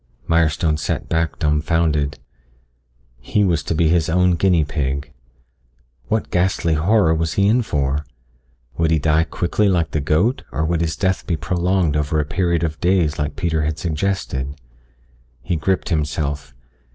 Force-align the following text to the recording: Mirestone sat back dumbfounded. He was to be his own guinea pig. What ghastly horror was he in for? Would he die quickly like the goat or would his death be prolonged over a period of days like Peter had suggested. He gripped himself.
Mirestone 0.27 0.77
sat 0.79 1.07
back 1.09 1.37
dumbfounded. 1.37 2.17
He 3.19 3.43
was 3.43 3.61
to 3.61 3.75
be 3.75 3.89
his 3.89 4.09
own 4.09 4.31
guinea 4.33 4.63
pig. 4.65 5.11
What 6.07 6.31
ghastly 6.31 6.73
horror 6.73 7.13
was 7.13 7.33
he 7.33 7.45
in 7.47 7.61
for? 7.61 8.03
Would 8.79 8.89
he 8.89 8.97
die 8.97 9.25
quickly 9.25 9.69
like 9.69 9.91
the 9.91 10.01
goat 10.01 10.41
or 10.51 10.65
would 10.65 10.81
his 10.81 10.95
death 10.95 11.27
be 11.27 11.37
prolonged 11.37 11.95
over 11.95 12.19
a 12.19 12.25
period 12.25 12.63
of 12.63 12.81
days 12.81 13.19
like 13.19 13.35
Peter 13.35 13.61
had 13.61 13.77
suggested. 13.77 14.59
He 15.43 15.55
gripped 15.55 15.89
himself. 15.89 16.55